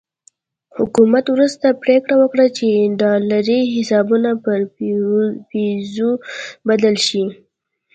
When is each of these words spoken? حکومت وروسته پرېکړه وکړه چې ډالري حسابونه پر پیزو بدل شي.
حکومت 0.77 1.25
وروسته 1.35 1.79
پرېکړه 1.83 2.15
وکړه 2.17 2.45
چې 2.57 2.67
ډالري 3.01 3.59
حسابونه 3.73 4.29
پر 4.43 4.59
پیزو 5.49 6.11
بدل 6.67 6.95
شي. 7.07 7.23